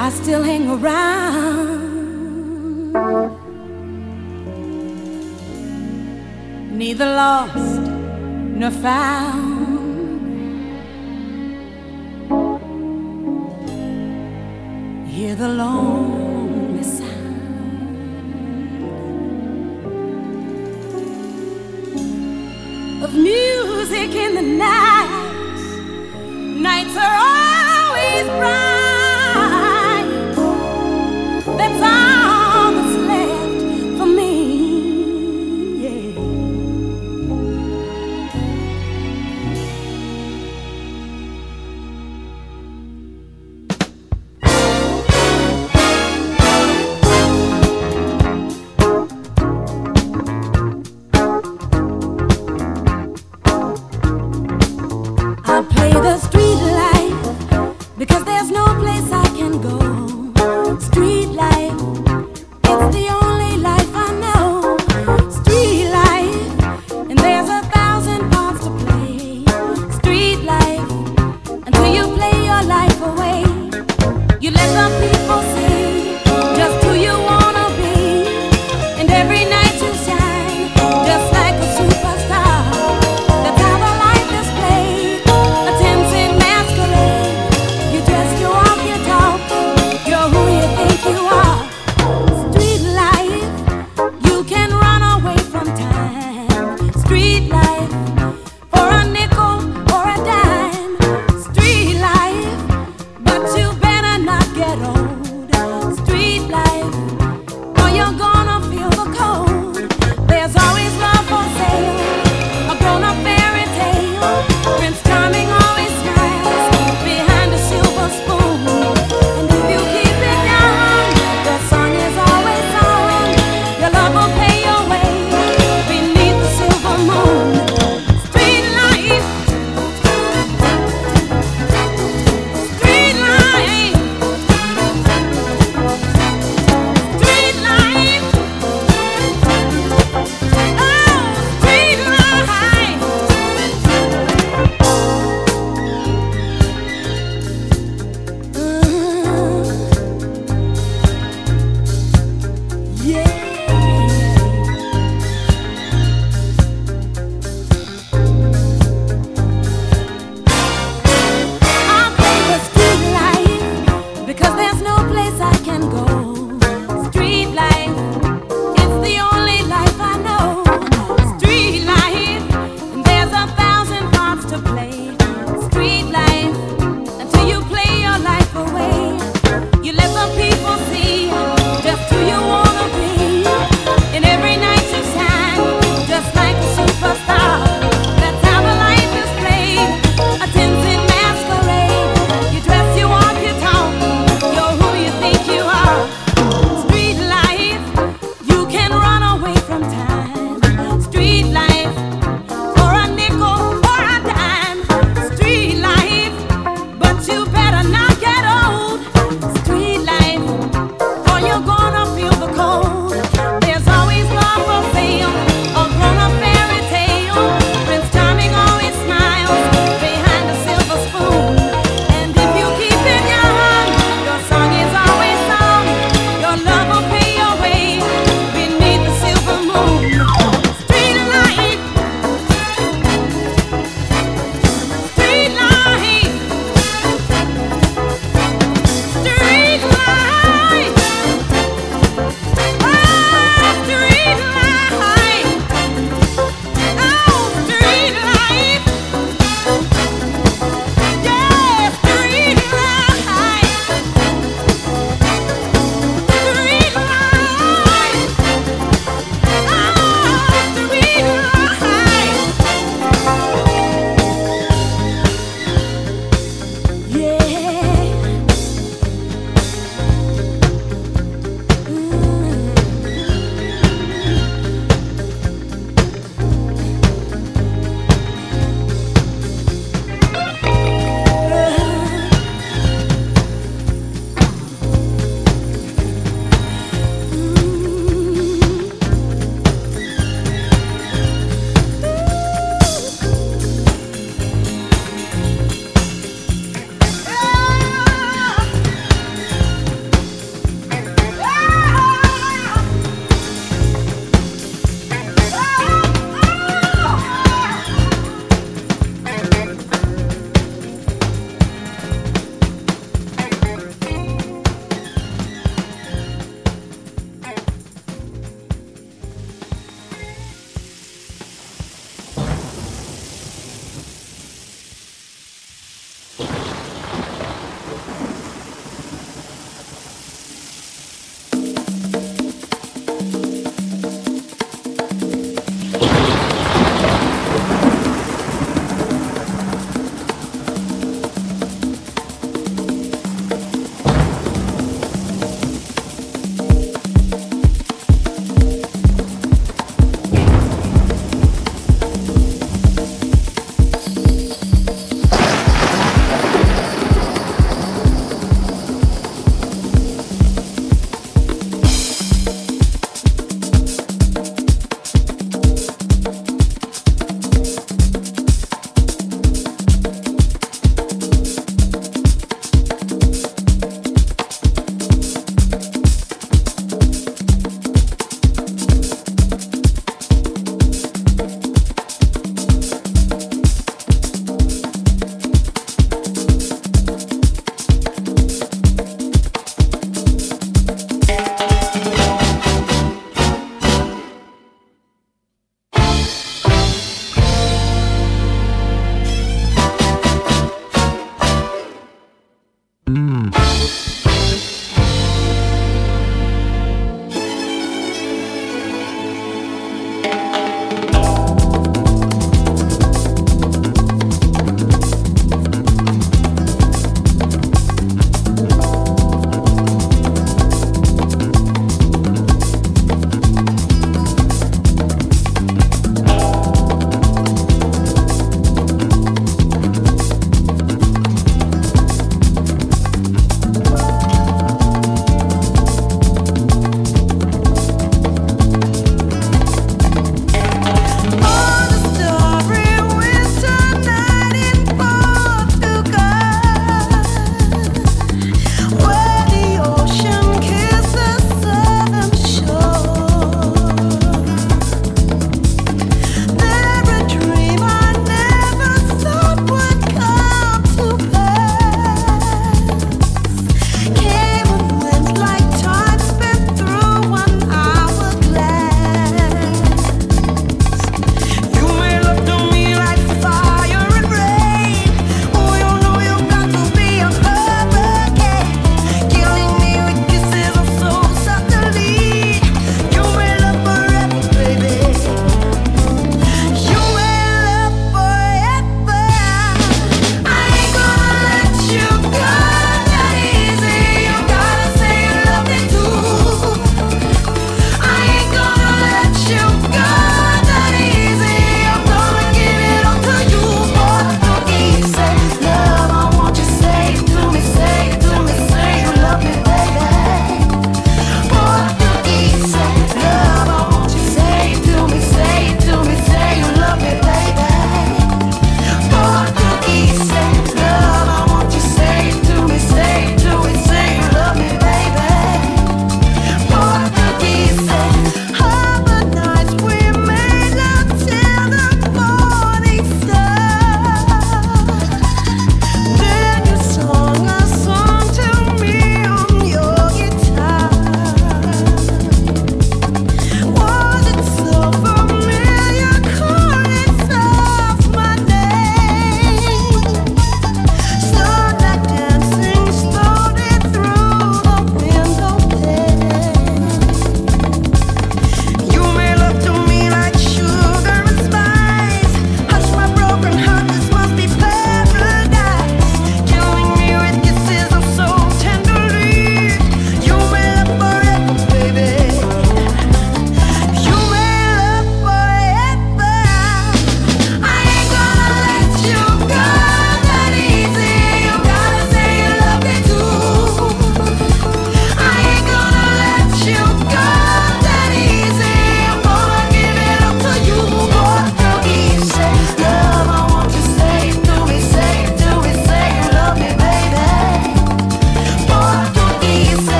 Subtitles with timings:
[0.00, 1.72] I still hang around.
[6.78, 7.80] Neither lost
[8.60, 9.58] nor found.
[15.08, 17.18] Hear the lonely sound
[23.02, 25.60] of music in the night.
[26.68, 28.67] Nights are always bright.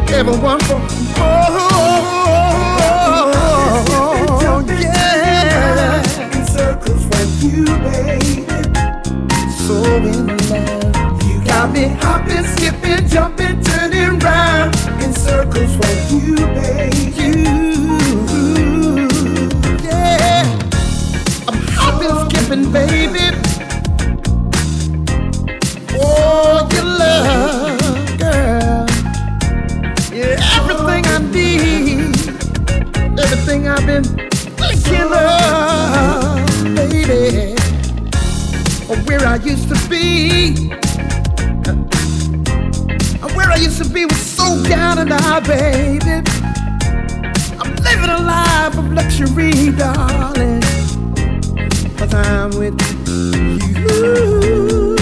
[0.00, 0.80] Could ever want for?
[1.16, 1.84] Oh,
[4.68, 6.02] yeah.
[6.36, 7.04] In circles
[7.42, 8.46] you, baby.
[9.50, 14.74] So in love, You got me hopping, skipping, jumping, turning round.
[15.02, 17.12] In circles with you, baby.
[17.20, 19.08] you,
[19.82, 20.44] yeah.
[21.48, 23.27] I'm hopping, skipping, baby.
[33.48, 34.04] Everything I've been
[34.58, 37.54] thinking of, baby.
[39.06, 40.68] Where I used to be.
[43.34, 46.22] Where I used to be was so down and out, baby.
[47.58, 50.60] I'm living a life of luxury, darling.
[51.96, 52.78] But I'm with
[53.78, 54.96] you.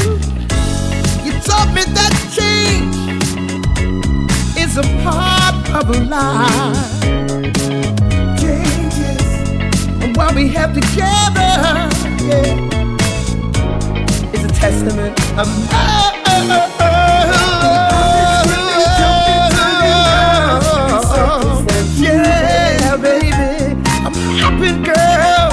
[1.24, 2.94] You taught me that change
[4.56, 7.25] is a part of life.
[10.16, 11.90] What we have together,
[12.24, 12.57] yeah,
[14.33, 16.14] is a testament of love.
[21.98, 23.76] Yeah, baby,
[24.07, 25.50] I'm happy, girl.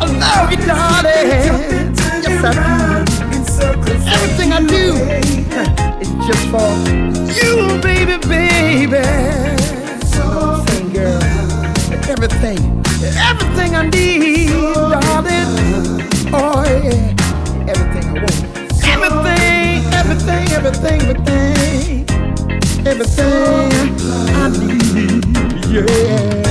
[0.00, 1.94] I love you, darling.
[2.22, 2.48] Yes, I
[3.04, 3.12] do.
[4.10, 4.84] Everything I do
[6.00, 6.70] is just for
[7.36, 9.61] you, baby, baby.
[13.04, 15.50] Everything I need, darling.
[16.32, 17.14] Oh, yeah.
[17.68, 18.38] Everything I want.
[18.86, 22.06] Everything, everything, everything, everything.
[22.86, 23.72] Everything
[24.36, 25.24] I need.
[25.66, 26.41] Yeah.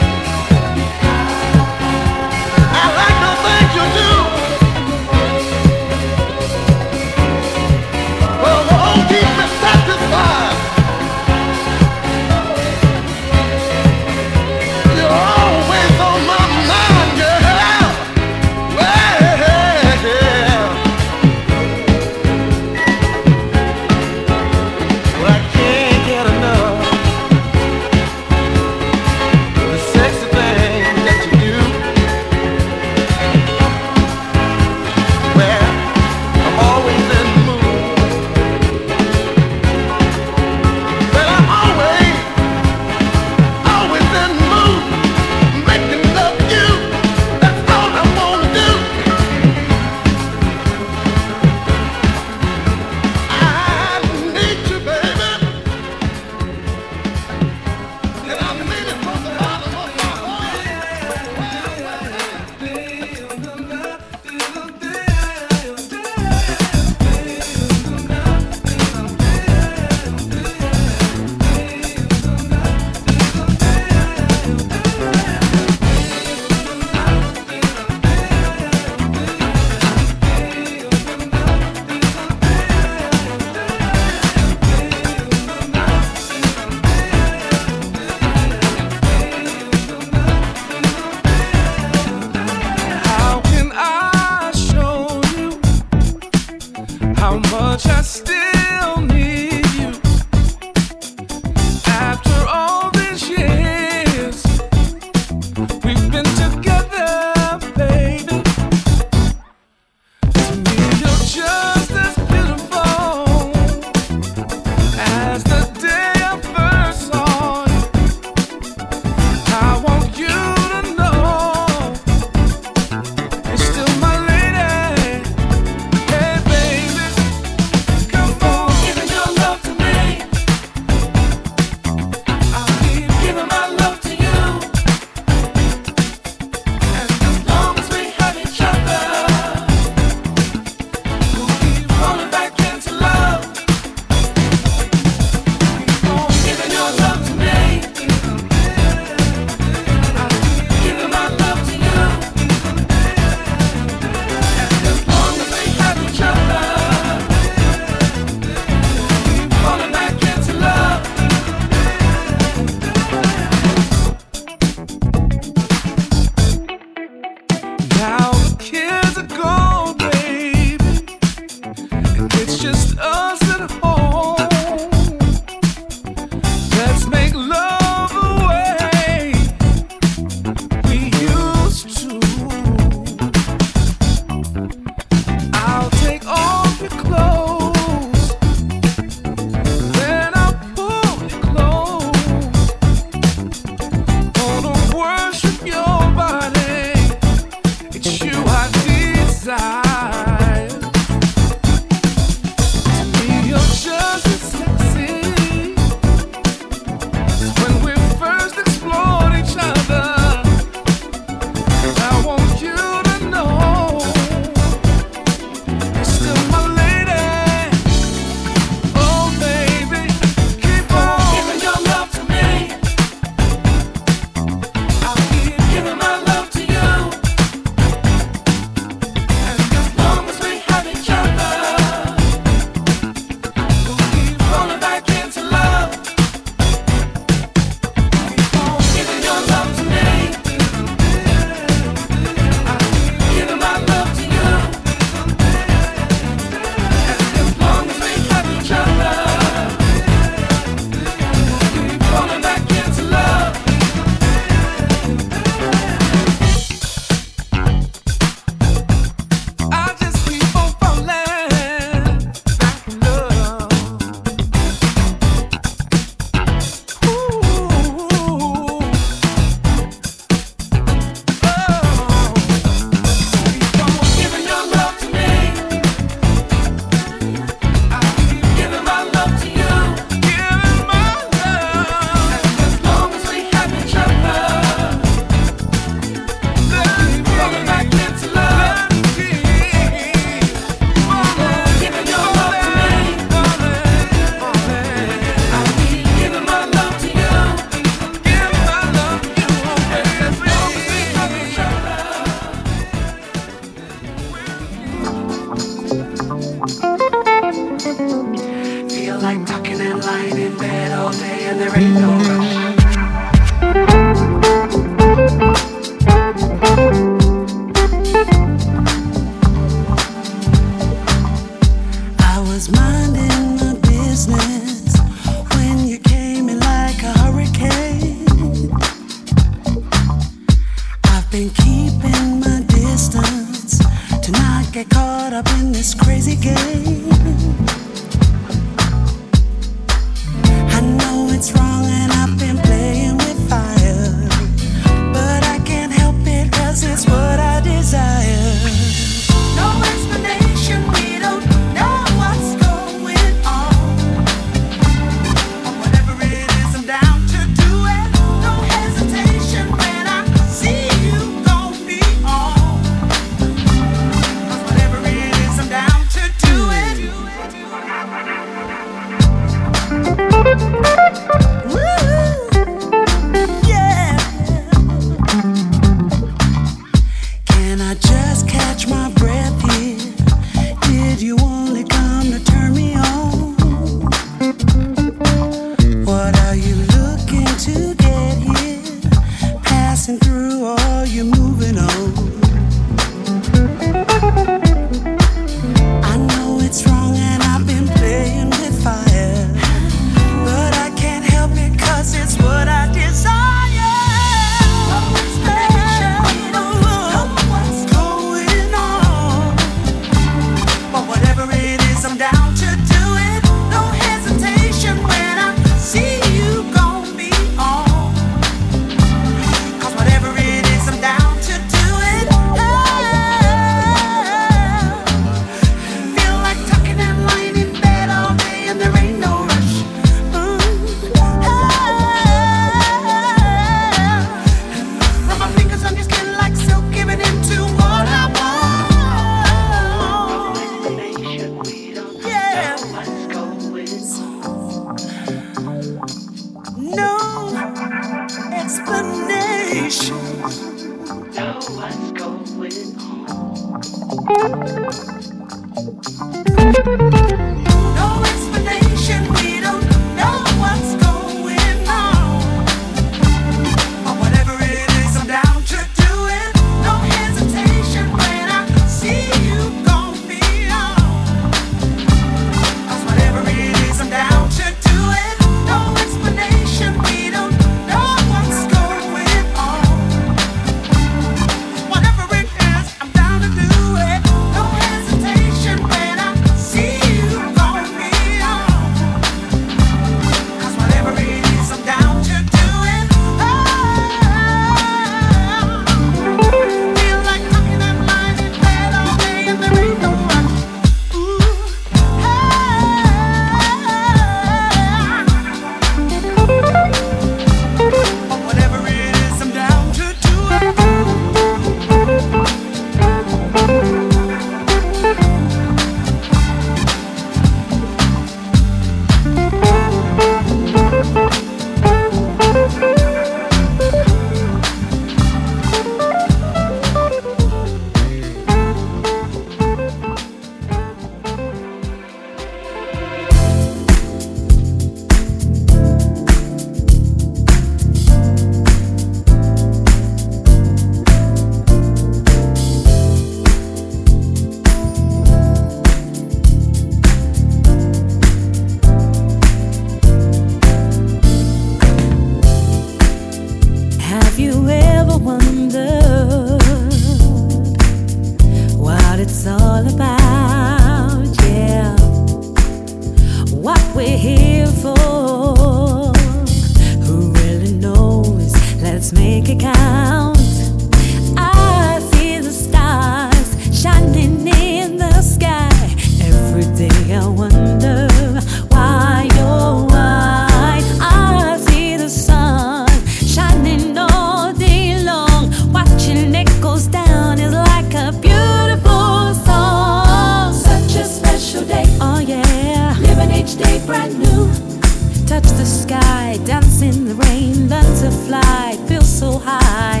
[596.37, 600.00] Dance in the rain, learn to fly, feel so high.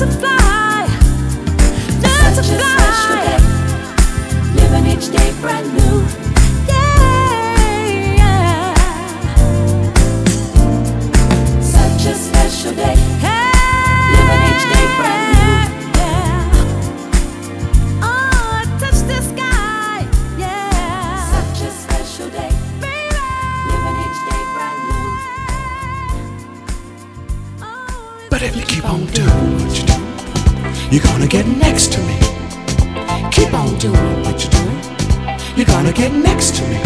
[0.00, 0.86] to fly,
[2.02, 3.36] learn Such to fly.
[4.54, 6.19] Living each day brand new.
[31.30, 32.18] get next to me.
[33.30, 34.80] Keep on doing what you're doing.
[35.56, 36.80] You're gonna get next to me.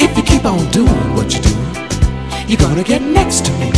[0.00, 3.70] If you keep on doing what you're doing, you're gonna get next to me.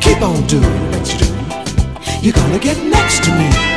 [0.00, 2.22] Keep on doing what you're doing.
[2.22, 3.67] You're gonna get next to me.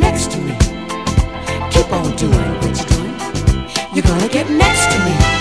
[0.00, 0.56] next to me.
[1.70, 3.14] Keep on doing what you're doing.
[3.94, 5.37] You're gonna get next to me.